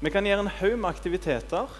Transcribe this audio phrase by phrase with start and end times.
[0.00, 1.72] Vi kan gjøre en haug med aktiviteter,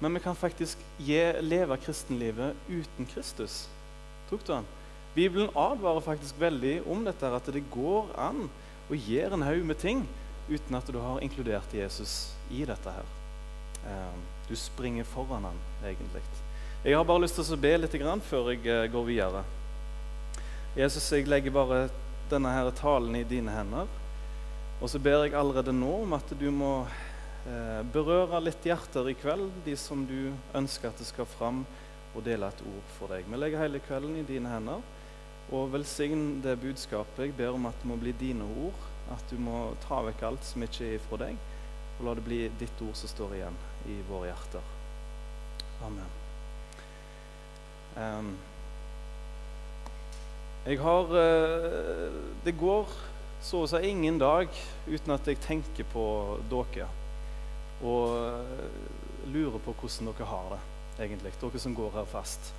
[0.00, 3.66] men vi kan faktisk gi, leve kristenlivet uten Kristus.
[4.30, 4.68] Tok du den?
[5.12, 8.46] Bibelen advarer faktisk veldig om dette, at det går an
[8.88, 10.00] å gjøre en haug med ting
[10.48, 13.10] uten at du har inkludert Jesus i dette her.
[13.84, 14.16] Eh,
[14.48, 16.22] du springer foran han, egentlig.
[16.86, 17.98] Jeg har bare lyst til å be litt
[18.30, 19.42] før jeg eh, går videre.
[20.76, 21.90] Jesus, jeg legger bare
[22.30, 23.92] denne her talen i dine hender.
[24.80, 26.86] Og så ber jeg allerede nå om at du må
[27.92, 31.60] berøre litt hjerter i kveld, de som du ønsker at det skal fram
[32.16, 33.26] og dele et ord for deg.
[33.28, 34.84] Vi legger hele kvelden i dine hender.
[35.54, 37.28] Og velsign det budskapet.
[37.28, 38.80] Jeg ber om at det må bli dine ord.
[39.14, 41.36] At du må ta vekk alt som ikke er fra deg,
[41.96, 43.58] og la det bli ditt ord som står igjen
[43.92, 44.72] i våre hjerter.
[45.86, 46.14] Amen.
[47.96, 48.32] Um,
[50.66, 52.90] jeg har uh, Det går
[53.46, 54.50] så å si ingen dag
[54.88, 56.06] uten at jeg tenker på
[56.50, 56.88] dere.
[57.84, 60.60] Og uh, lurer på hvordan dere har det,
[61.04, 61.34] egentlig.
[61.40, 62.54] Dere som går her fast.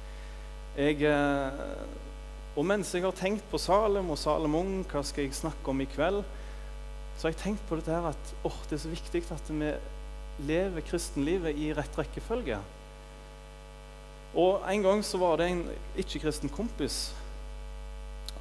[0.78, 1.88] Jeg uh,
[2.58, 5.86] og mens jeg har tenkt på Salem og Salomon, hva skal jeg snakke om i
[5.94, 6.24] kveld,
[7.18, 9.70] så har jeg tenkt på dette her at oh, det er så viktig at vi
[10.48, 12.58] lever kristenlivet i rett rekkefølge.
[14.38, 15.64] Og En gang så var det en
[15.98, 17.12] ikke-kristen kompis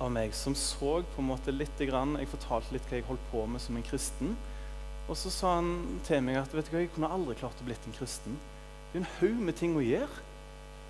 [0.01, 3.45] av meg som så på en måte litt Jeg fortalte litt hva jeg holdt på
[3.47, 4.37] med som en kristen.
[5.07, 7.67] Og så sa han til meg at vet du hva, jeg kunne aldri klart å
[7.67, 8.39] bli en kristen.
[8.91, 10.25] Det er en haug med ting å gjøre.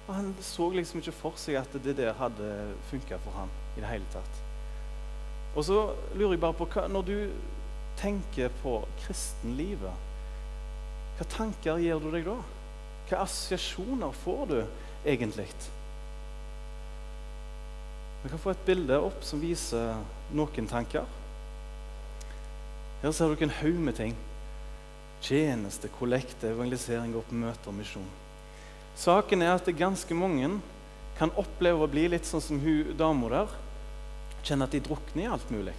[0.06, 2.50] Og Han så liksom ikke for seg at det der hadde
[2.90, 4.42] funka for ham i det hele tatt.
[5.56, 5.78] Og så
[6.14, 7.16] lurer jeg bare på hva, Når du
[7.96, 10.04] tenker på kristenlivet,
[11.16, 12.36] hva tanker gir du deg da?
[13.08, 14.58] Hva assosiasjoner får du
[15.08, 15.48] egentlig?
[18.22, 19.96] Vi kan få et bilde opp som viser
[20.36, 21.06] noen tanker.
[23.02, 24.14] Her ser dere en haug med ting.
[25.24, 28.08] Tjeneste, kollekte, evangelisering, gå på møter og misjon.
[28.96, 30.48] Saken er at det ganske mange
[31.18, 33.54] kan oppleve å bli litt sånn som hun dama der.
[34.46, 35.74] Kjenne at de drukner i alt mulig.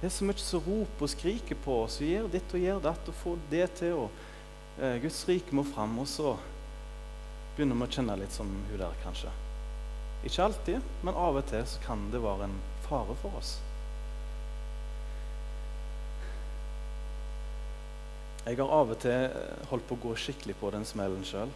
[0.00, 1.98] Det er så mye som roper og skriker på oss.
[2.00, 4.06] Gjør ditt og gjør datt og få det til.
[4.06, 5.98] og eh, Guds rike må fram.
[6.00, 6.36] Og så
[7.56, 9.32] begynner vi å kjenne litt som hun der, kanskje.
[10.24, 12.56] Ikke alltid, men av og til så kan det være en
[12.86, 13.58] fare for oss.
[18.46, 19.34] Jeg har av og til
[19.68, 21.50] holdt på å gå skikkelig på den smellen sjøl.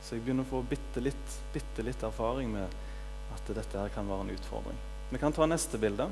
[0.00, 2.78] Så jeg begynner å få bitte litt, bitte litt erfaring med
[3.34, 4.78] at dette her kan være en utfordring.
[5.10, 6.06] Vi kan ta neste bilde.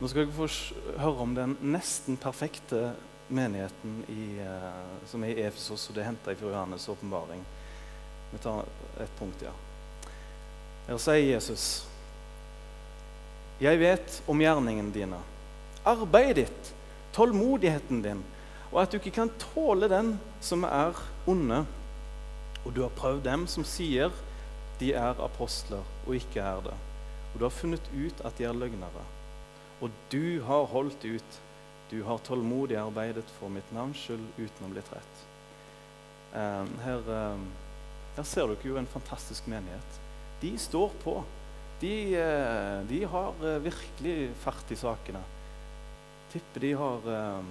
[0.00, 0.48] Nå skal dere få
[0.96, 2.94] høre om den nesten perfekte
[3.30, 7.44] menigheten i, uh, som er i Efesos, og det er henta fra Johannes' åpenbaring.
[8.32, 8.66] Vi tar
[9.02, 9.52] et punkt, ja.
[10.88, 11.86] Her sier Jesus.:
[13.60, 15.20] Jeg vet om gjerningene dine,
[15.84, 16.72] arbeidet ditt,
[17.16, 18.22] tålmodigheten din,
[18.70, 20.98] og at du ikke kan tåle den som er
[21.30, 21.64] onde.
[22.64, 24.12] Og du har prøvd dem som sier
[24.80, 26.76] de er apostler og ikke er det.
[27.32, 29.04] Og du har funnet ut at de er løgnere.
[29.80, 31.40] Og du har holdt ut.
[31.90, 35.26] Du har tålmodig arbeidet for mitt navns skyld uten å bli trett.
[36.30, 37.48] Um, her, um,
[38.14, 39.98] her, ser dere jo en fantastisk menighet.
[40.40, 41.16] De står på.
[41.80, 45.22] De, uh, de har virkelig fart i sakene.
[46.32, 47.44] Tipper de har eh,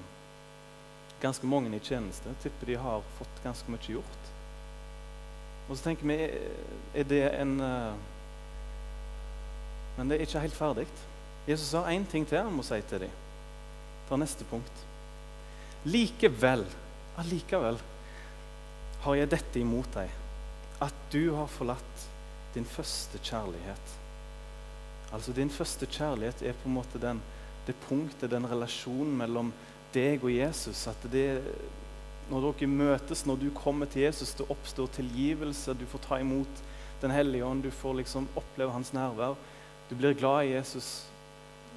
[1.21, 2.33] ganske mange i tjeneste.
[2.43, 4.29] Tipper de har fått ganske mye gjort.
[5.69, 6.17] Og så tenker vi
[6.97, 8.05] er det en eh,
[9.97, 10.87] Men det er ikke helt ferdig.
[11.47, 13.15] Jesus har én ting til han må si til dem.
[14.07, 14.85] Ta neste punkt.
[15.83, 16.63] Likevel,
[17.19, 17.79] allikevel,
[19.03, 20.11] har jeg dette imot deg,
[20.83, 22.05] at du har forlatt
[22.53, 23.95] din første kjærlighet.
[25.11, 27.21] Altså Din første kjærlighet er på en måte den,
[27.67, 29.51] det punktet, den relasjonen mellom
[29.93, 30.87] deg og Jesus.
[30.87, 31.27] At det
[32.29, 35.73] når dere møtes, når du kommer til Jesus, det oppstår tilgivelse.
[35.73, 36.65] Du får ta imot
[36.99, 39.37] Den hellige ånd, du får liksom oppleve hans nærvær.
[39.89, 41.05] Du blir glad i Jesus.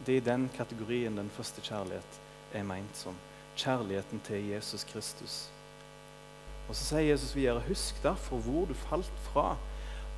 [0.04, 2.18] Det er i den kategorien den første kjærlighet
[2.52, 3.14] er meint som.
[3.54, 5.48] Kjærligheten til Jesus Kristus.
[6.68, 9.56] Og Så sier Jesus videre, husk derfor hvor du falt fra.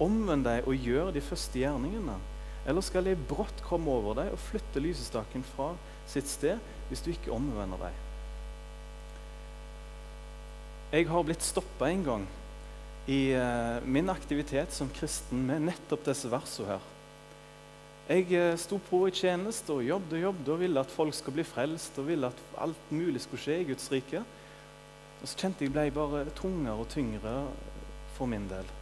[0.00, 2.17] Omvend deg og gjør de første gjerningene.
[2.64, 5.75] Eller skal jeg brått komme over deg og flytte lysestaken fra
[6.08, 8.00] sitt sted hvis du ikke omvender deg?
[10.94, 12.25] Jeg har blitt stoppa en gang
[13.11, 16.84] i uh, min aktivitet som kristen med nettopp disse versene her.
[18.08, 21.40] Jeg uh, sto på i tjeneste og jobbet og jobbet og ville at folk skulle
[21.40, 24.22] bli frelst og ville at alt mulig skulle skje i Guds rike.
[25.20, 27.37] Og så kjente jeg ble bare tungere og tyngre
[28.17, 28.72] for min del.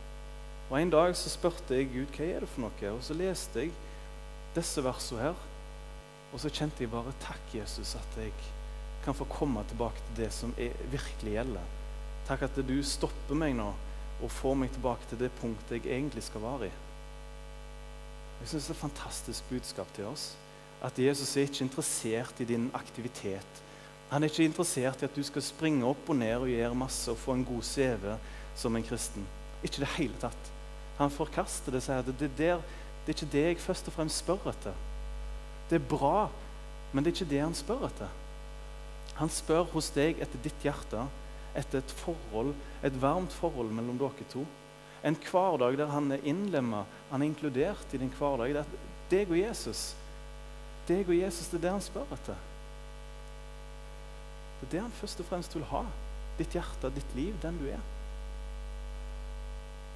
[0.72, 3.60] Og En dag så spurte jeg Gud hva er det for noe, og så leste
[3.60, 3.72] jeg
[4.56, 5.40] disse versene her.
[6.32, 8.32] Og så kjente jeg bare takk, Jesus, at jeg
[9.04, 11.74] kan få komme tilbake til det som er, virkelig gjelder.
[12.24, 13.66] Takk at du stopper meg nå
[14.22, 16.72] og får meg tilbake til det punktet jeg egentlig skal være i.
[18.40, 20.25] Jeg synes Det er et fantastisk budskap til oss.
[20.80, 23.62] At Jesus er ikke interessert i din aktivitet.
[24.08, 27.12] Han er ikke interessert i at du skal springe opp og ned og gjøre masse
[27.12, 28.16] og få en god CV
[28.56, 29.28] som en kristen.
[29.62, 30.52] Ikke i det hele tatt.
[30.98, 32.62] Han forkaster det og sier at det, der,
[33.04, 34.76] det er ikke det jeg først og fremst spør etter.
[35.70, 36.28] Det er bra,
[36.92, 38.10] men det er ikke det han spør etter.
[39.18, 41.06] Han spør hos deg etter ditt hjerte,
[41.56, 42.52] etter et forhold,
[42.84, 44.44] et varmt forhold mellom dere to.
[45.04, 48.54] En hverdag der han er innlemma, han er inkludert i din hverdag.
[48.54, 49.82] Det er deg og Jesus.
[50.88, 52.38] Deg og Jesus, det er det han spør etter.
[54.60, 55.82] Det er det han først og fremst vil ha.
[56.38, 57.82] Ditt hjerte, ditt liv, den du er.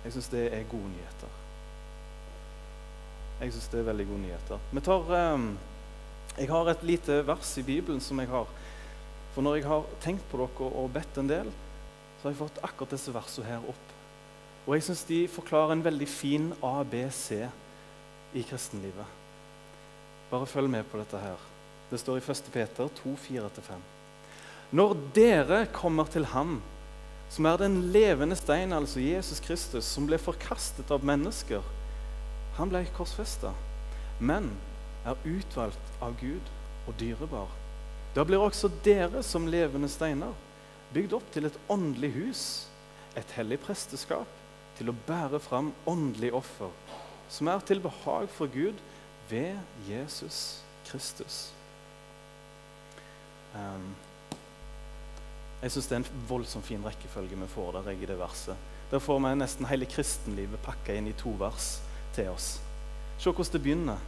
[0.06, 1.30] Jeg syns det er gode nyheter.
[3.40, 4.68] Jeg syns det er veldig gode nyheter.
[4.86, 5.46] Tar, eh,
[6.36, 8.46] jeg har et lite vers i Bibelen som jeg har
[9.34, 11.50] For når jeg har tenkt på dere og bedt en del,
[12.16, 13.90] så har jeg fått akkurat disse versene her opp.
[14.66, 17.42] Og jeg syns de forklarer en veldig fin ABC
[18.32, 19.10] i kristenlivet.
[20.30, 21.36] Bare følg med på dette her.
[21.90, 22.48] Det står i 1.
[22.54, 23.84] Peter 2, 4-5.
[24.72, 26.62] Når dere kommer til Ham,
[27.30, 31.64] som er den levende stein, altså Jesus Kristus, som ble forkastet av mennesker
[32.56, 33.50] Han ble korsfesta,
[34.18, 34.48] men
[35.04, 36.46] er utvalgt av Gud
[36.88, 37.50] og dyrebar.
[38.16, 40.32] Da blir også dere som levende steiner
[40.94, 42.44] bygd opp til et åndelig hus,
[43.12, 44.30] et hellig presteskap,
[44.78, 46.72] til å bære fram åndelig offer,
[47.28, 48.80] som er til behag for Gud
[49.28, 51.50] ved Jesus Kristus.
[53.56, 53.94] Um,
[55.66, 58.54] jeg syns det er en voldsomt fin rekkefølge vi får der i det verset.
[58.90, 61.80] Der får vi nesten hele kristenlivet pakka inn i to vers
[62.14, 62.60] til oss.
[63.18, 64.04] Se hvordan det begynner.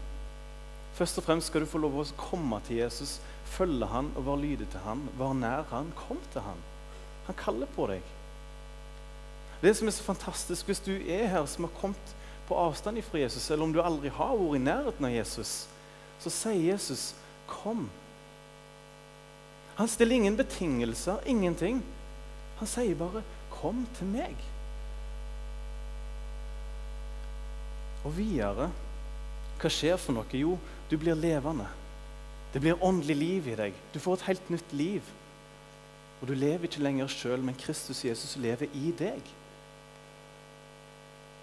[0.95, 3.17] Først og fremst skal du få lov å komme til Jesus,
[3.57, 5.91] følge han og være lydig til han, være nær han.
[5.99, 6.63] Kom til han.
[7.27, 8.07] Han kaller på deg.
[9.59, 12.15] Det som er så fantastisk hvis du er her som har kommet
[12.47, 15.67] på avstand fra Jesus, eller om du aldri har vært i nærheten av Jesus,
[16.23, 17.15] så sier Jesus
[17.49, 17.91] 'kom'.
[19.79, 21.83] Han stiller ingen betingelser, ingenting.
[22.59, 24.45] Han sier bare 'kom til meg'.
[28.05, 28.71] Og videre
[29.59, 30.39] hva skjer for noe?
[30.39, 30.59] Jo,
[30.91, 31.67] du blir levende.
[32.53, 33.75] Det blir åndelig liv i deg.
[33.95, 35.03] Du får et helt nytt liv.
[36.21, 39.23] Og du lever ikke lenger sjøl, men Kristus Jesus lever i deg.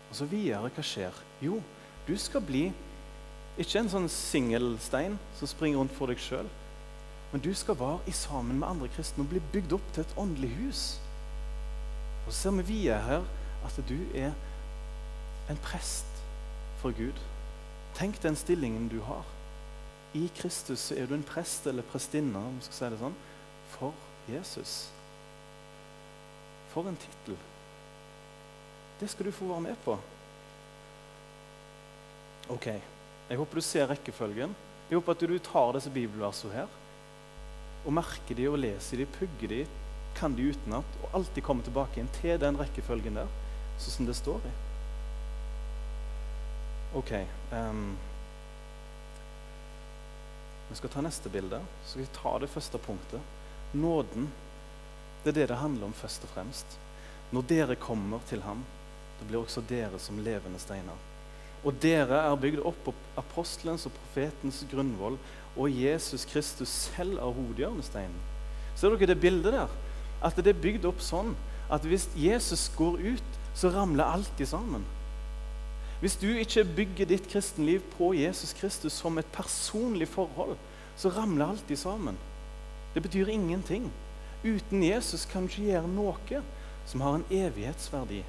[0.09, 1.15] Og så videre, hva skjer?
[1.43, 1.61] Jo,
[2.07, 2.69] du skal bli
[3.59, 6.47] ikke en sånn singelstein som springer rundt for deg sjøl,
[7.35, 10.11] men du skal være i sammen med andre kristne og bli bygd opp til et
[10.15, 10.81] åndelig hus.
[12.23, 13.25] Og så ser vi via her
[13.67, 14.31] at du er
[15.51, 16.21] en prest
[16.79, 17.19] for Gud.
[17.97, 19.27] Tenk den stillingen du har.
[20.15, 23.19] I Kristus er du en prest eller prestinne om vi skal si det sånn,
[23.73, 23.91] for
[24.31, 24.77] Jesus.
[26.71, 27.35] For en tittel.
[29.01, 29.97] Det skal du få være med på.
[32.55, 32.71] Ok,
[33.27, 34.55] Jeg håper du ser rekkefølgen.
[34.87, 36.81] Jeg håper at du tar disse bibelversene her
[37.85, 39.63] og merker de og leser de, pugger de,
[40.15, 43.31] kan de utenat og alltid kommer tilbake inn til den rekkefølgen der,
[43.77, 44.53] sånn som det står i.
[46.95, 47.11] Ok.
[47.51, 47.97] Um,
[50.69, 51.59] vi skal ta neste bilde.
[51.83, 53.21] Så skal vi ta det første punktet.
[53.71, 54.29] Nåden.
[55.23, 56.77] Det er det det handler om først og fremst.
[57.35, 58.63] Når dere kommer til ham,
[59.19, 60.97] det blir også dere som levende steiner.
[61.65, 65.17] Og dere er bygd opp på apostelens og profetens grunnvoll,
[65.55, 68.17] og Jesus Kristus selv er hovedhjørnesteinen.
[68.75, 69.71] Ser dere det bildet der?
[70.23, 71.33] At det er bygd opp sånn
[71.71, 74.83] at hvis Jesus går ut, så ramler alt sammen.
[75.99, 80.57] Hvis du ikke bygger ditt kristenliv på Jesus Kristus som et personlig forhold,
[80.95, 82.17] så ramler alt sammen.
[82.93, 83.91] Det betyr ingenting.
[84.43, 86.41] Uten Jesus kan du ikke gjøre noe
[86.85, 88.23] som har en evighetsverdi.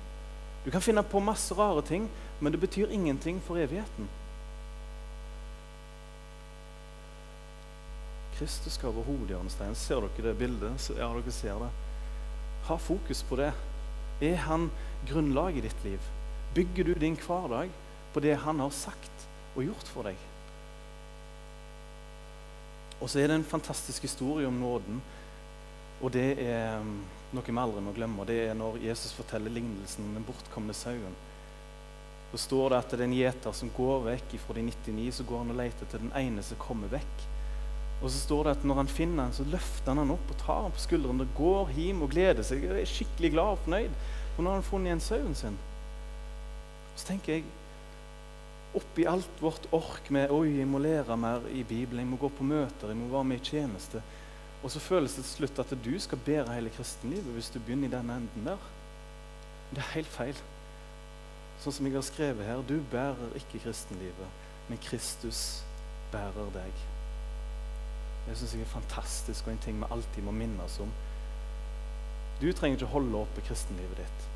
[0.64, 2.08] Du kan finne på masse rare ting,
[2.40, 4.08] men det betyr ingenting for evigheten.
[8.36, 9.78] Kristus skal være hovedhjørnesteinen.
[9.78, 10.90] Ser dere det bildet?
[10.96, 11.70] Ja, dere ser det.
[12.68, 13.52] Ha fokus på det.
[14.20, 14.70] Er han
[15.08, 16.08] grunnlaget i ditt liv?
[16.54, 17.70] Bygger du din hverdag
[18.12, 20.16] på det han har sagt og gjort for deg?
[23.00, 25.00] Og så er det en fantastisk historie om nåden.
[26.00, 26.98] Og det er um,
[27.36, 28.24] noe vi aldri må glemme.
[28.28, 31.16] Det er når Jesus forteller lignelsen om den bortkomne sauen.
[32.32, 35.24] Så står det at det er en gjeter som går vekk fra de 99, så
[35.28, 37.26] går han og leter etter den ene som kommer vekk.
[38.02, 40.40] Og så står det at når han finner han, så løfter han han opp og
[40.42, 42.66] tar han på skulderen og går hjem og gleder seg.
[42.66, 43.94] Jeg er skikkelig glad og fornøyd.
[44.34, 45.56] For nå har han funnet igjen sauen sin.
[46.96, 47.46] Så tenker jeg
[48.76, 52.28] oppi alt vårt ork med oi, jeg må lære mer i Bibelen, jeg må gå
[52.36, 54.02] på møter, jeg må være med i tjeneste.
[54.62, 57.88] Og så føles det til slutt at du skal bære hele kristenlivet hvis du begynner
[57.88, 58.68] i den enden der.
[59.70, 60.42] Det er helt feil.
[61.62, 65.62] Sånn som jeg har skrevet her, du bærer ikke kristenlivet, men Kristus
[66.12, 66.84] bærer deg.
[68.26, 70.92] Det syns jeg er fantastisk og en ting vi alltid må minnes om.
[72.40, 74.28] Du trenger ikke holde oppe kristenlivet ditt.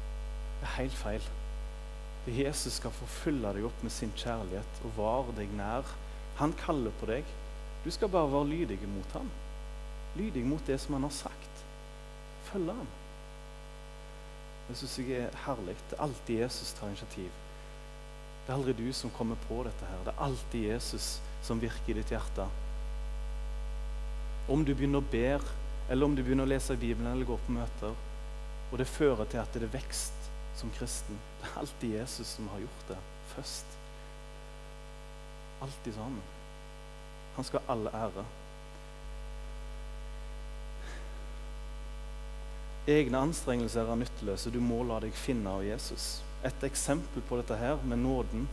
[0.61, 1.28] Det er helt feil.
[2.30, 5.88] Jesus skal få fylle deg opp med sin kjærlighet og vare deg nær.
[6.40, 7.28] Han kaller på deg.
[7.85, 9.30] Du skal bare være lydig mot ham
[10.16, 11.64] lydig mot det som han har sagt.
[12.50, 12.88] Følge ham.
[14.68, 15.76] Det syns jeg er herlig.
[15.90, 17.30] Det er alltid Jesus tar initiativ.
[18.47, 19.87] Det er aldri du som kommer på dette.
[19.87, 20.04] her.
[20.04, 22.47] Det er alltid Jesus som virker i ditt hjerte.
[24.49, 25.38] Om du begynner å be,
[25.90, 27.94] eller om du begynner å lese Bibelen eller gå på møter,
[28.70, 30.28] og det fører til at det er vekst
[30.61, 32.99] som kristen Det er alltid Jesus som har gjort det
[33.35, 33.78] først.
[35.62, 36.23] Alltid sammen.
[37.37, 38.25] Han skal ha all ære.
[42.90, 44.50] Egne anstrengelser er nytteløse.
[44.52, 46.23] Du må la deg finne av Jesus.
[46.44, 48.49] Et eksempel på dette her med nåden,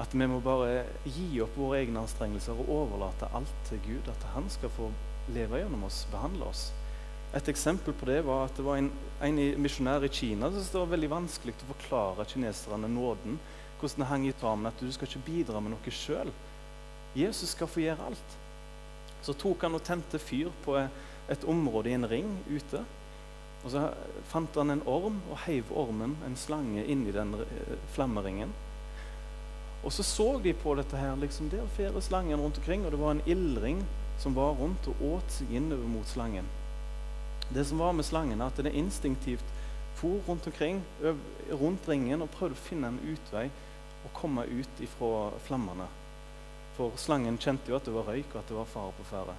[0.00, 4.08] at vi må bare gi opp våre egne anstrengelser og overlate alt til Gud.
[4.12, 4.88] At han skal få
[5.34, 6.68] leve gjennom oss, behandle oss.
[7.36, 8.88] Et eksempel på det var at det var en,
[9.20, 13.36] en misjonær i Kina som det var veldig vanskelig å forklare kineserne nåden.
[13.78, 16.32] Hvordan det hang i sammen at du skal ikke bidra med noe sjøl.
[17.18, 18.38] Jesus skal få gjøre alt.
[19.22, 20.78] Så tok han og tente fyr på
[21.28, 22.80] et område i en ring ute.
[23.64, 23.84] Og Så
[24.30, 28.54] fant han en orm og heiv ormen, en slange, inni den eh, flammeringen.
[29.84, 31.16] Og så så de på dette her.
[31.16, 33.84] liksom Der fer slangen rundt omkring, og det var en ildring
[34.18, 36.46] som var rundt og åt seg innover mot slangen.
[37.54, 39.54] Det som var med slangen, at den instinktivt
[39.98, 40.82] for rundt omkring
[41.50, 43.48] rundt ringen og prøvde å finne en utvei
[44.04, 45.88] og komme ut ifra flammene.
[46.76, 49.34] For slangen kjente jo at det var røyk, og at det var fare på ferde.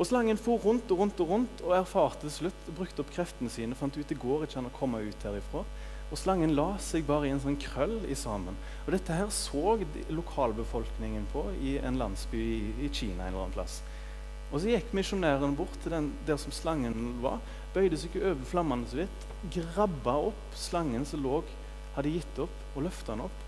[0.00, 3.52] Og Slangen for rundt og rundt og rundt og erfarte til slutt, brukte opp kreftene
[3.52, 5.64] sine, fant ut det går ikke an å komme ut herifra.
[6.12, 8.56] Og slangen la seg bare i en sånn krøll i sammen.
[8.84, 9.78] Og Dette her så
[10.12, 13.24] lokalbefolkningen på i en landsby i, i Kina.
[13.24, 13.80] en eller annen plass.
[14.52, 17.40] Og Så gikk misjonæren bort til den der som slangen var,
[17.72, 21.40] bøyde seg over flammene så vidt, grabba opp slangen som lå,
[21.96, 23.40] hadde gitt opp, og løfta den opp.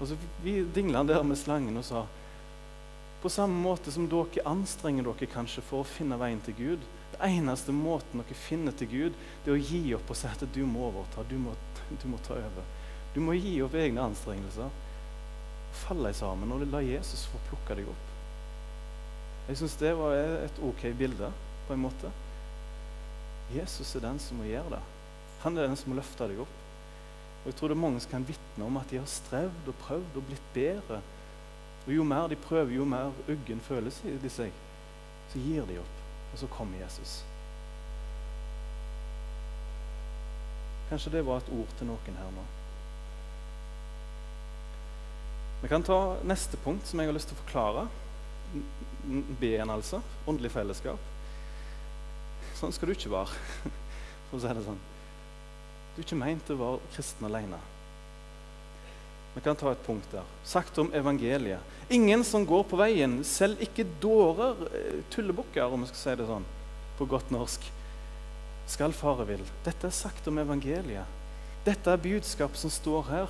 [0.00, 0.18] Og Så
[0.74, 2.06] dingla han der med slangen og sa
[3.24, 6.82] på samme måte som dere anstrenger dere kanskje for å finne veien til Gud.
[7.14, 10.42] Det eneste måten dere finner til Gud, det er å gi opp og si at
[10.54, 11.22] du må overta.
[11.30, 11.54] Du må,
[12.02, 12.66] du må ta over.
[13.14, 14.72] Du må gi opp egne anstrengelser.
[15.84, 18.10] Falle sammen og la Jesus få plukke deg opp.
[19.46, 21.30] Jeg syns det var et ok bilde,
[21.68, 22.10] på en måte.
[23.54, 24.84] Jesus er den som må gjøre det.
[25.44, 26.60] Han er den som må løfte deg opp.
[27.42, 29.82] Og jeg tror det er mange som kan vitne om at de har strevd og
[29.84, 31.02] prøvd og blitt bedre
[31.84, 34.52] og Jo mer de prøver, jo mer uggen føles de seg.
[35.32, 35.93] Så gir de opp,
[36.34, 37.20] og så kommer Jesus.
[40.90, 42.44] Kanskje det var et ord til noen her nå.
[45.62, 47.86] Vi kan ta neste punkt som jeg har lyst til å forklare.
[49.40, 50.02] B-en, altså.
[50.28, 51.06] Åndelig fellesskap.
[52.58, 53.38] Sånn skal du ikke være,
[54.28, 54.82] for å si det sånn.
[55.94, 57.62] Du er ikke meint å være kristen alene.
[59.34, 60.26] Vi kan ta et punkt der.
[60.46, 61.60] Sagt om evangeliet.
[61.90, 66.28] Ingen som går på veien, selv ikke dårer, eh, tullebukker, om vi skal si det
[66.28, 66.46] sånn
[66.98, 67.66] på godt norsk,
[68.70, 69.42] skal fare vill.
[69.64, 71.04] Dette er sagt om evangeliet.
[71.64, 73.28] Dette er budskap som står her.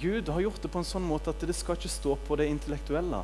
[0.00, 2.48] Gud har gjort det på en sånn måte at det skal ikke stå på det
[2.50, 3.22] intellektuelle.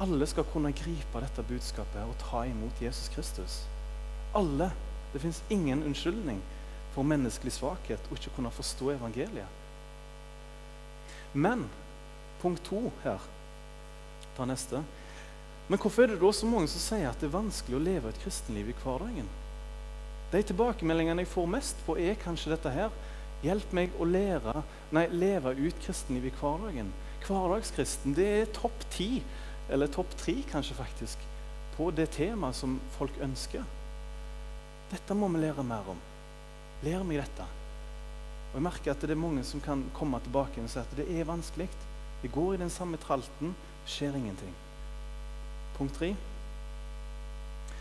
[0.00, 3.62] Alle skal kunne gripe dette budskapet og ta imot Jesus Kristus.
[4.34, 4.70] Alle.
[5.12, 6.38] Det fins ingen unnskyldning
[6.94, 9.59] for menneskelig svakhet å ikke kunne forstå evangeliet.
[11.32, 11.68] Men
[12.40, 13.20] punkt to her
[14.36, 14.82] Ta neste.
[15.68, 18.10] Men hvorfor er det da så mange som sier at det er vanskelig å leve
[18.10, 19.28] et kristenliv i hverdagen?
[20.30, 22.94] De tilbakemeldingene jeg får mest på, er kanskje dette her.
[23.44, 24.62] Hjelp meg å lære,
[24.94, 26.90] nei, leve ut kristenliv i hverdagen.
[27.26, 29.22] Hverdagskristen det er topp ti,
[29.70, 31.22] eller topp tre kanskje faktisk,
[31.76, 33.66] på det temaet som folk ønsker.
[34.90, 36.02] Dette må vi lære mer om.
[36.86, 37.59] Lær meg dette.
[38.50, 41.06] Og jeg merker at det er mange som kan komme tilbake og si at det
[41.14, 41.68] er vanskelig.
[42.22, 43.54] Det går i den samme tralten,
[43.86, 44.52] skjer ingenting.
[45.78, 46.14] Punkt tre.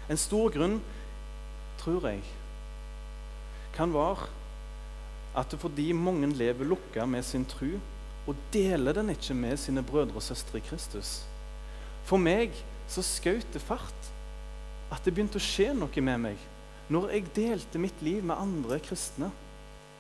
[0.10, 0.80] En stor grunn,
[1.82, 2.22] tror jeg,
[3.76, 4.30] kan være
[5.38, 7.78] at fordi mange lever lukka med sin tru
[8.28, 11.20] og deler den ikke med sine brødre og søstre i Kristus.
[12.06, 12.54] For meg
[12.90, 14.10] så skjøt det fart
[14.90, 16.48] at det begynte å skje noe med meg
[16.90, 19.30] når jeg delte mitt liv med andre kristne.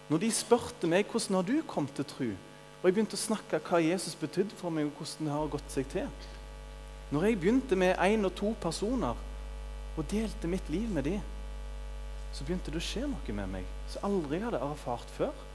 [0.09, 2.29] Når de spurte meg hvordan har du kommet til tro,
[2.79, 5.73] og jeg begynte å snakke hva Jesus betydde for meg, og hvordan det har gått
[5.73, 6.07] seg til
[7.11, 9.17] Når jeg begynte med én og to personer,
[9.97, 11.21] og delte mitt liv med dem,
[12.33, 15.45] så begynte det å skje noe med meg som aldri hadde erfart før.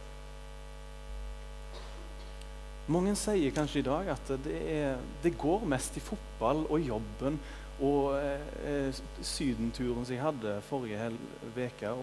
[2.92, 7.38] Mange sier kanskje i dag at det, er, det går mest i fotball og jobben
[7.82, 11.08] og eh, sydenturen som jeg hadde forrige
[11.56, 11.94] uke.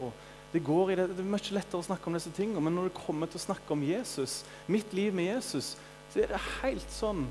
[0.51, 2.89] Det, går i det, det er mye lettere å snakke om disse tingene, men når
[2.89, 5.75] det kommer til å snakke om Jesus, mitt liv med Jesus,
[6.11, 7.25] så er det helt sånn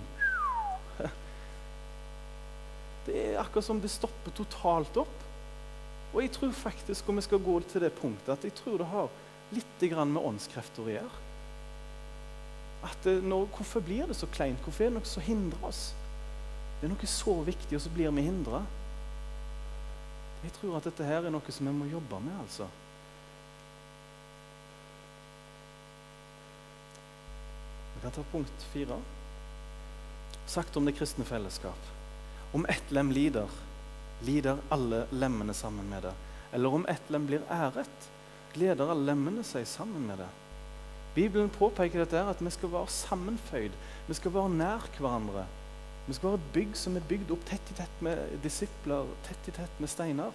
[3.07, 5.23] Det er akkurat som det stopper totalt opp.
[6.12, 8.89] Og jeg tror faktisk, om vi skal gå til det punktet, at jeg tror det
[8.93, 9.09] har
[9.57, 11.31] litt med åndskrefter å gjøre
[12.87, 14.61] at eh, når, Hvorfor blir det så kleint?
[14.65, 15.91] Hvorfor er det noe som hindrer oss?
[16.81, 18.62] Det er noe så viktig, og så blir vi hindra.
[20.41, 22.39] Jeg tror at dette her er noe som vi må jobbe med.
[22.41, 22.69] altså.
[28.00, 28.97] Vi kan ta punkt fire.
[30.47, 31.88] Sagt om det kristne fellesskap.
[32.52, 33.49] Om ett lem lider,
[34.25, 36.14] lider alle lemmene sammen med det.
[36.52, 38.07] Eller om ett lem blir æret,
[38.54, 40.28] gleder alle lemmene seg sammen med det.
[41.14, 43.76] Bibelen påpeker dette at vi skal være sammenføyd.
[44.09, 45.45] Vi skal være nær hverandre.
[46.07, 49.50] Vi skal være et bygg som er bygd opp tett i tett med disipler, tett
[49.50, 50.33] i tett med steiner.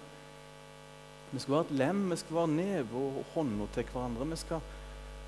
[1.32, 4.30] Vi skal være et lem, vi skal være neve og hånda til hverandre.
[4.30, 4.70] Vi skal,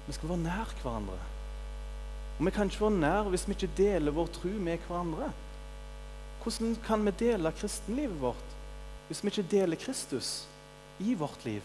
[0.07, 1.19] vi skal være nær hverandre.
[2.39, 5.33] Og Vi kan ikke være nær hvis vi ikke deler vår tro med hverandre.
[6.43, 8.55] Hvordan kan vi dele kristenlivet vårt
[9.09, 10.47] hvis vi ikke deler Kristus
[11.01, 11.63] i vårt liv?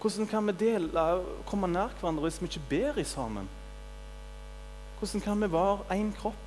[0.00, 3.48] Hvordan kan vi dele, komme nær hverandre hvis vi ikke ber i sammen?
[4.98, 6.44] Hvordan kan vi være én kropp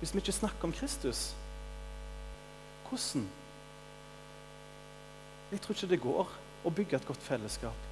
[0.00, 1.36] hvis vi ikke snakker om Kristus?
[2.88, 3.28] Hvordan?
[5.52, 7.88] Jeg tror ikke det går å bygge et godt fellesskap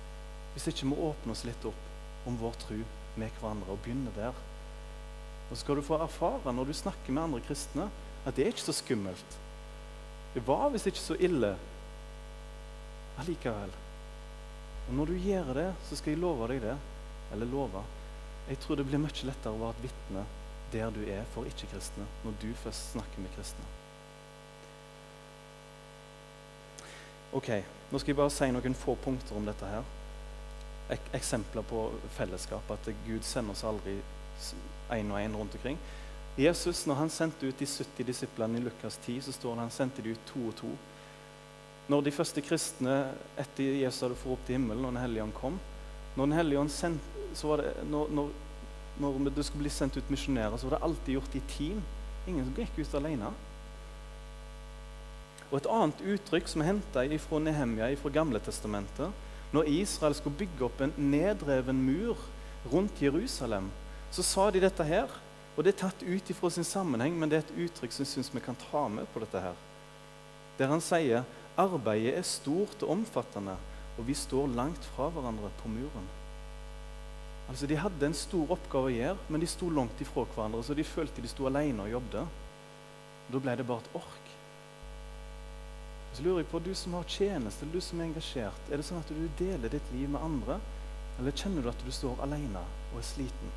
[0.53, 2.85] hvis ikke vi åpner oss litt opp om vår tro
[3.17, 4.45] med hverandre og begynner der.
[5.47, 7.89] Og så skal du få erfare når du snakker med andre kristne,
[8.27, 9.39] at det er ikke så skummelt.
[10.35, 11.55] Det var visst ikke så ille
[13.19, 13.73] allikevel.
[14.89, 16.77] Og Når du gjør det, så skal jeg love deg det.
[17.33, 17.83] Eller love.
[18.49, 20.27] Jeg tror det blir mye lettere å være et vitne
[20.73, 23.67] der du er for ikke-kristne, når du først snakker med kristne.
[27.33, 27.51] Ok,
[27.91, 29.85] Nå skal jeg bare si noen få punkter om dette her.
[30.91, 32.71] Ek eksempler på fellesskap.
[32.71, 33.99] At Gud sender oss aldri
[34.95, 35.79] én og én rundt omkring.
[36.39, 39.73] Jesus, når han sendte ut de 70 disiplene i Lukas 10, så står det han
[39.73, 40.73] sendte de ut to og to.
[41.89, 42.97] Når de første kristne
[43.39, 45.59] etter Jesus hadde fått opp til himmelen når Den hellige ånd kom
[46.17, 48.31] Når Den hellige ånd sendt, så var det, når, når,
[48.99, 51.83] når det skulle bli sendt ut misjonærer, så var det alltid gjort i team.
[52.27, 53.31] Ingen som gikk ut alene.
[55.51, 60.39] Og Et annet uttrykk som er henta fra Nehemja fra Gamle testamentet, når Israel skulle
[60.39, 62.19] bygge opp en nedreven mur
[62.73, 63.71] rundt Jerusalem,
[64.11, 65.11] så sa de dette her.
[65.57, 68.13] Og Det er tatt ut ifra sin sammenheng, men det er et uttrykk som jeg
[68.13, 69.41] syns vi kan ta med på dette.
[69.41, 69.55] her.
[70.59, 71.25] Der han sier
[71.57, 73.57] Arbeidet er stort og omfattende,
[73.97, 76.09] og vi står langt fra hverandre på muren.
[77.49, 80.75] Altså, De hadde en stor oppgave å gjøre, men de sto langt ifra hverandre, så
[80.75, 82.27] de følte de sto alene og jobbet.
[83.33, 84.26] Da ble det bare et ork.
[86.17, 89.03] Så lurer jeg på, Du som har tjeneste, du som er engasjert, er det sånn
[89.03, 90.57] at du deler ditt liv med andre?
[91.21, 93.55] Eller kjenner du at du står alene og er sliten?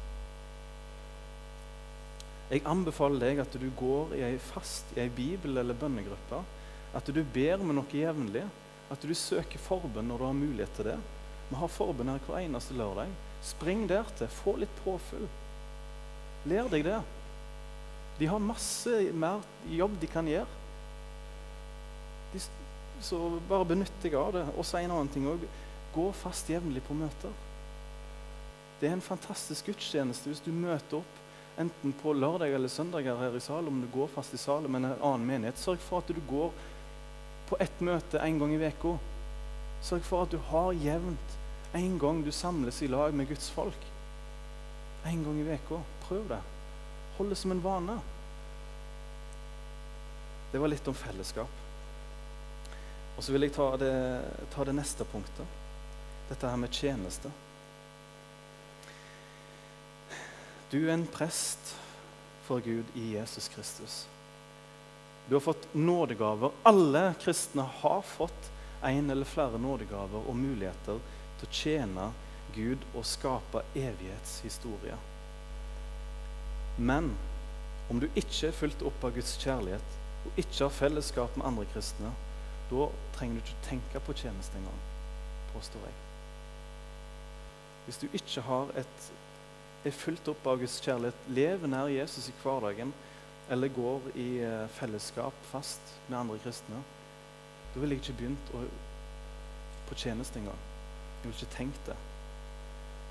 [2.50, 6.42] Jeg anbefaler deg at du går i ei fast i ei bibel- eller bønnegruppe
[6.98, 8.44] at du ber med noe jevnlig.
[8.90, 10.98] At du søker forbønn når du har mulighet til det.
[11.52, 13.12] Vi har forbønn her hver eneste lørdag.
[13.46, 14.32] Spring der til.
[14.42, 15.28] Få litt påfyll.
[16.50, 16.98] Lær deg det.
[18.18, 20.59] De har masse mer jobb de kan gjøre.
[23.02, 24.46] Så bare benytt deg av det.
[24.56, 25.46] Og så en annen ting òg.
[25.96, 27.32] Gå fast jevnlig på møter.
[28.80, 31.16] Det er en fantastisk gudstjeneste hvis du møter opp
[31.60, 34.86] enten på lørdag eller søndag her i Salem, om du går fast i Salem, med
[34.86, 35.60] en annen menighet.
[35.60, 36.54] Sørg for at du går
[37.50, 38.94] på ett møte en gang i uka.
[39.84, 41.36] Sørg for at du har jevnt
[41.76, 43.90] en gang du samles i lag med Guds folk.
[45.10, 45.82] En gang i uka.
[46.08, 46.40] Prøv det.
[47.18, 48.00] Hold det som en vane.
[50.54, 51.69] Det var litt om fellesskap.
[53.20, 53.96] Og så vil jeg ta det,
[54.54, 55.56] ta det neste punktet.
[56.30, 57.28] Dette her med tjeneste.
[60.72, 61.74] Du er en prest
[62.48, 63.98] for Gud i Jesus Kristus.
[65.28, 66.56] Du har fått nådegaver.
[66.64, 68.48] Alle kristne har fått
[68.88, 71.04] en eller flere nådegaver og muligheter
[71.42, 72.08] til å tjene
[72.56, 74.96] Gud og skape evighetshistorie.
[76.80, 77.12] Men
[77.92, 81.68] om du ikke er fulgt opp av Guds kjærlighet og ikke har fellesskap med andre
[81.76, 82.16] kristne,
[82.70, 84.82] da trenger du ikke tenke på tjeneste engang,
[85.54, 85.98] påstår jeg.
[87.86, 89.06] Hvis du ikke har et,
[89.88, 92.94] er fulgt opp av Guds kjærlighet, lever nær Jesus i hverdagen,
[93.50, 96.84] eller går i eh, fellesskap fast med andre kristne,
[97.74, 98.62] da ville jeg ikke begynt å,
[99.90, 100.62] på tjeneste engang.
[101.20, 101.98] Jeg ville ikke tenkt det.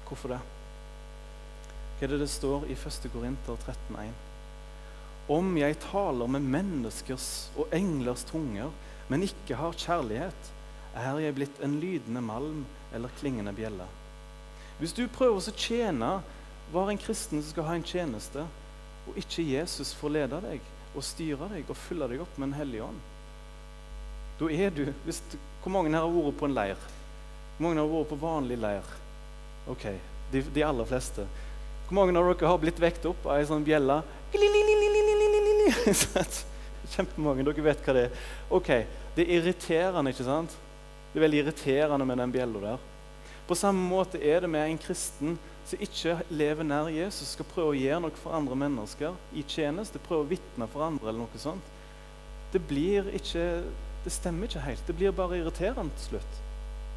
[0.06, 0.40] Hvorfor det?
[1.98, 3.08] Hva er det det står i 1.
[3.10, 4.14] Korinter 13,1?
[5.34, 7.26] Om jeg taler med menneskers
[7.58, 8.70] og englers tunger,
[9.08, 10.50] men ikke har kjærlighet,
[10.98, 13.86] er jeg blitt en lydende malm eller klingende bjelle.
[14.78, 16.10] Hvis du prøver å tjene,
[16.72, 18.44] være en kristen som skal ha en tjeneste,
[19.08, 22.58] og ikke Jesus får lede deg og styre deg og fylle deg opp med en
[22.60, 23.00] hellig ånd,
[24.38, 25.18] da er du hvis,
[25.62, 26.82] Hvor mange her har vært på en leir?
[27.56, 28.92] Hvor mange har vært på vanlig leir?
[29.68, 29.88] Ok,
[30.32, 31.24] de, de aller fleste.
[31.88, 33.98] Hvor mange av dere har blitt vekt opp av ei sånn bjelle?
[36.94, 37.44] Kjempemange.
[37.46, 38.24] Dere vet hva det er.
[38.50, 38.70] Ok,
[39.16, 40.52] Det er irriterende, ikke sant?
[41.12, 42.82] Det er veldig irriterende med den bjella der.
[43.48, 47.72] På samme måte er det med en kristen som ikke lever nær Jesus, skal prøve
[47.72, 51.40] å gjøre noe for andre mennesker i tjeneste, prøve å vitne for andre eller noe
[51.40, 51.74] sånt.
[52.52, 53.64] Det blir ikke
[54.04, 54.86] Det stemmer ikke helt.
[54.86, 56.36] Det blir bare irriterende til slutt.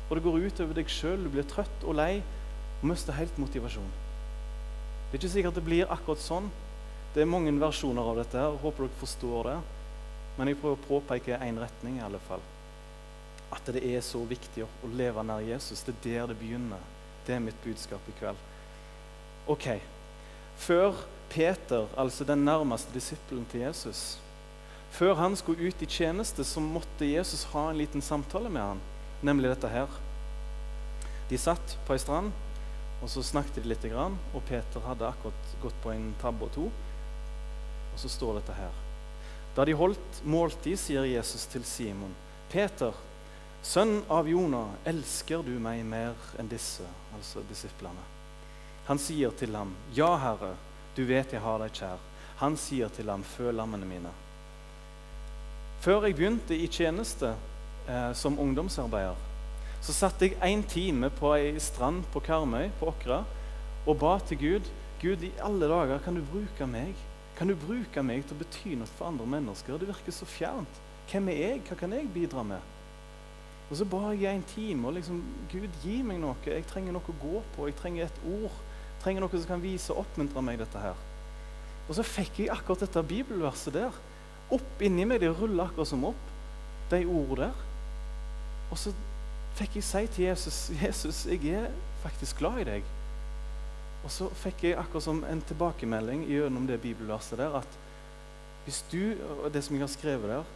[0.08, 1.24] Og det går ut over deg sjøl.
[1.26, 2.22] Du blir trøtt og lei
[2.78, 3.90] og mister helt motivasjon.
[5.10, 6.48] Det er ikke sikkert det blir akkurat sånn.
[7.16, 8.38] Det er mange versjoner av dette.
[8.38, 9.58] her, Håper dere forstår det.
[10.38, 11.98] Men jeg prøver å påpeke én retning.
[11.98, 12.41] i alle fall.
[13.52, 15.84] At det er så viktig å leve nær Jesus.
[15.84, 16.80] Det er der det begynner.
[17.26, 18.38] Det er mitt budskap i kveld.
[19.48, 19.82] Ok,
[20.62, 20.94] Før
[21.30, 24.20] Peter, altså den nærmeste disippelen til Jesus,
[24.91, 28.82] før han skulle ut i tjeneste, så måtte Jesus ha en liten samtale med han,
[29.24, 29.88] nemlig dette her.
[31.30, 32.30] De satt på ei strand,
[33.02, 36.67] og så snakket de litt, og Peter hadde akkurat gått på en tabbe og to.
[36.67, 38.81] Og så står dette her.
[39.56, 42.14] Da de holdt måltid, sier Jesus til Simon,
[42.52, 42.96] Peter,
[43.64, 48.04] sønn av Jonah, elsker du meg mer enn disse, altså disiplene?
[48.88, 50.56] Han sier til ham, Ja, Herre,
[50.96, 52.00] du vet jeg har deg kjær.
[52.42, 54.12] Han sier til ham, «Føl lammene mine.
[55.82, 57.36] Før jeg begynte i tjeneste
[57.88, 59.18] eh, som ungdomsarbeider,
[59.82, 63.24] så satt jeg en time på ei strand på Karmøy på Åkra
[63.90, 64.70] og ba til Gud
[65.02, 66.94] Gud, i alle dager, kan du bruke meg?
[67.42, 69.80] Kan du bruke meg til å bety noe for andre mennesker?
[69.82, 70.76] Det virker så fjernt.
[71.10, 71.62] Hvem er jeg?
[71.66, 72.68] Hva kan jeg bidra med?
[73.72, 76.36] Og så ba jeg en time og liksom Gud, gi meg noe.
[76.46, 77.66] Jeg trenger noe å gå på.
[77.66, 78.62] Jeg trenger et ord.
[78.84, 81.02] Jeg trenger noe som kan vise og oppmuntre meg dette her.
[81.88, 83.98] Og så fikk jeg akkurat dette bibelverset der.
[84.54, 85.26] Opp inni meg.
[85.26, 86.32] Det ruller akkurat som opp,
[86.94, 87.68] de ordene der.
[88.70, 88.94] Og så
[89.58, 91.72] fikk jeg si til Jesus Jesus, jeg er
[92.06, 92.98] faktisk glad i deg.
[94.04, 97.80] Og så fikk jeg akkurat som en tilbakemelding gjennom det bibelverset der at
[98.66, 100.50] hvis du, og det som jeg har skrevet der,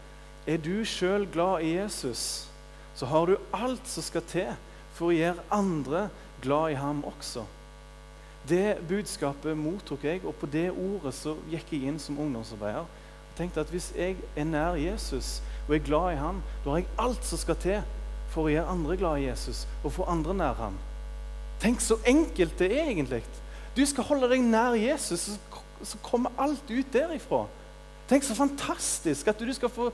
[0.47, 2.47] er du sjøl glad i Jesus,
[2.95, 4.51] så har du alt som skal til
[4.95, 6.07] for å gjøre andre
[6.41, 7.45] glad i ham også.
[8.45, 12.85] Det budskapet mottok jeg, og på det ordet så gikk jeg inn som ungdomsarbeider.
[12.85, 16.77] og tenkte at Hvis jeg er nær Jesus og er glad i ham, da har
[16.77, 17.81] jeg alt som skal til
[18.29, 20.77] for å gjøre andre glad i Jesus og få andre nær ham.
[21.65, 23.23] Tenk så enkelt det er egentlig.
[23.73, 25.31] Du skal holde deg nær Jesus,
[25.81, 27.47] så kommer alt ut derifra.
[28.05, 29.87] Tenk så fantastisk at du skal få,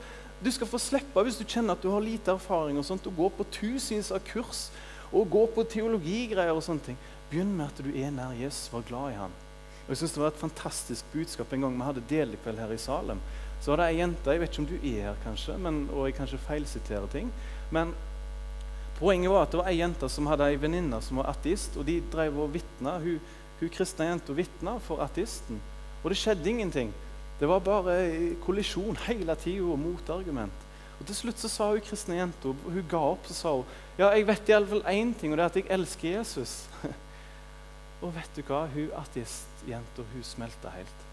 [0.44, 3.14] du skal få slippe, hvis du kjenner at du har lite erfaring, og sånt, å
[3.16, 4.66] gå på tusenvis av kurs
[5.12, 7.00] og gå på teologigreier og sånne ting.
[7.32, 9.40] Begynn med at du er nær Jesus, vær glad i ham.
[9.86, 12.80] Og jeg synes Det var et fantastisk budskap en gang vi hadde delekveld her i
[12.84, 13.24] Salem.
[13.64, 16.04] Så var det ei jente Jeg vet ikke om du er her, kanskje, men, og
[16.06, 17.32] jeg kanskje feilsiterer ting.
[17.72, 17.96] Men
[18.98, 21.76] Poenget var at det var ei jente som hadde ei venninne som var ateist.
[21.76, 22.98] og de drev og vitna.
[23.02, 23.20] Hun,
[23.60, 25.60] hun kristne jenta vitna for ateisten.
[26.02, 26.92] Og det skjedde ingenting.
[27.40, 27.94] Det var bare
[28.44, 30.68] kollisjon hele tida og motargument.
[31.00, 33.64] Og Til slutt så sa hun kristne jenta Hun ga opp så sa hun,
[33.98, 36.68] ja, jeg vet iallfall én ting, og det er at jeg elsker Jesus.
[38.02, 38.66] og vet du hva?
[38.70, 41.08] Hun ateistjenta hun smelta helt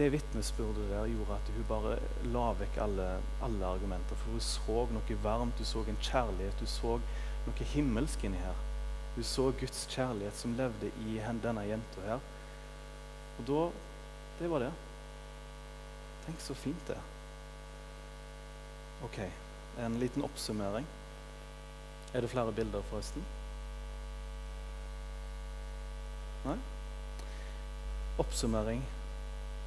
[0.00, 1.96] det vitnesbyrdet der gjorde at hun bare
[2.32, 3.06] la vekk alle,
[3.44, 4.16] alle, argumenter.
[4.16, 6.94] For hun så noe varmt, hun så en kjærlighet, hun så
[7.44, 8.62] noe himmelsk inni her.
[9.16, 12.28] Hun så Guds kjærlighet som levde i denne jenta her.
[13.38, 13.70] Og da
[14.40, 14.70] Det var det.
[16.24, 17.08] Tenk så fint det er.
[19.04, 19.18] Ok,
[19.84, 20.86] en liten oppsummering.
[22.14, 23.26] Er det flere bilder, forresten?
[26.46, 26.56] Nei?
[28.18, 28.80] Oppsummering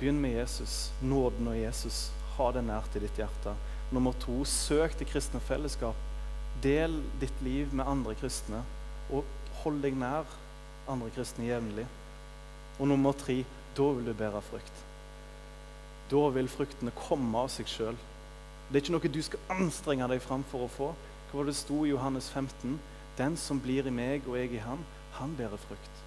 [0.03, 2.09] Begynn med Jesus, nåden og Jesus.
[2.35, 3.53] Ha det nært i ditt hjerte.
[3.95, 5.95] Nummer to, søk det kristne fellesskap.
[6.59, 8.59] Del ditt liv med andre kristne,
[9.07, 9.23] og
[9.61, 10.27] hold deg nær
[10.91, 11.87] andre kristne jevnlig.
[12.81, 13.45] Og nummer tre,
[13.79, 14.83] da vil du bære frukt.
[16.11, 18.03] Da vil fruktene komme av seg sjøl.
[18.67, 20.93] Det er ikke noe du skal anstrenge deg fram for å få.
[21.29, 22.75] Hva var det sto i Johannes 15?
[23.23, 24.83] Den som blir i meg og jeg i ham,
[25.21, 26.03] han bærer frukt.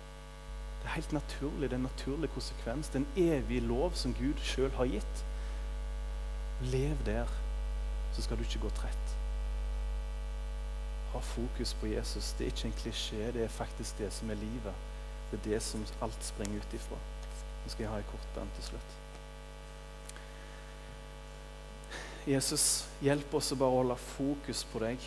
[0.87, 2.89] Det er helt naturlig, det er en naturlig konsekvens.
[2.89, 5.25] Det er en evig lov som Gud sjøl har gitt.
[6.63, 7.27] Lev der,
[8.15, 9.17] så skal du ikke gå trett.
[11.11, 12.33] Ha fokus på Jesus.
[12.39, 14.79] Det er ikke en klisjé, det er faktisk det som er livet.
[15.31, 17.03] Det er det som alt springer ut ifra.
[17.65, 18.97] Nå skal jeg ha en kort bønn til slutt.
[22.31, 25.03] Jesus, hjelp oss å bare holde fokus på deg.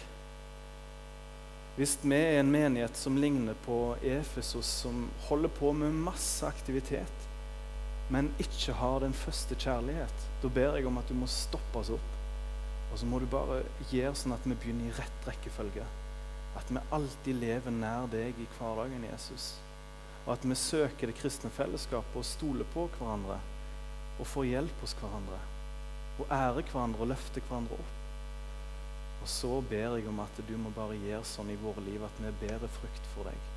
[1.79, 7.27] Hvis vi er en menighet som ligner på Efesos, som holder på med masse aktivitet,
[8.11, 11.93] men ikke har den første kjærlighet, da ber jeg om at du må stoppe oss
[11.95, 12.09] opp.
[12.91, 13.61] Og så må du bare
[13.93, 15.85] gjøre sånn at vi begynner i rett rekkefølge.
[16.59, 19.53] At vi alltid lever nær deg i hverdagen, Jesus.
[20.25, 23.39] Og at vi søker det kristne fellesskapet og stoler på hverandre
[24.19, 25.39] og får hjelp hos hverandre.
[26.19, 27.98] Og ærer hverandre og løfter hverandre opp.
[29.21, 32.21] Og så ber jeg om at du må bare gjøre sånn i våre liv at
[32.23, 33.47] vi bærer frukt for deg.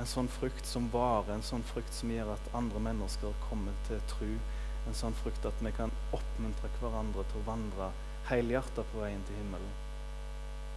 [0.00, 4.00] En sånn frukt som varer, en sånn frukt som gjør at andre mennesker kommer til
[4.12, 4.30] tro.
[4.88, 7.90] En sånn frukt at vi kan oppmuntre hverandre til å vandre
[8.30, 9.78] helhjertet på veien til himmelen.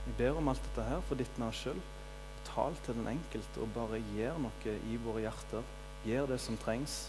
[0.03, 1.79] Vi ber om alt dette her for ditt navn sjøl.
[2.49, 5.63] Tal til den enkelte og bare gjør noe i våre hjerter.
[6.03, 7.05] Gjør det som trengs.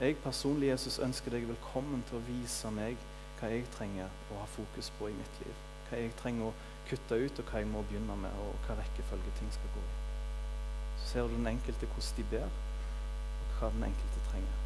[0.00, 2.98] Jeg personlig Jesus, ønsker deg velkommen til å vise meg
[3.38, 5.69] hva jeg trenger å ha fokus på i mitt liv.
[5.90, 6.54] Hva jeg trenger å
[6.86, 9.94] kutte ut, og hva jeg må begynne med, og hva rekkefølge ting skal gå i.
[11.00, 12.58] Så ser du den enkelte hvordan de ber,
[13.42, 14.59] og hva den enkelte trenger.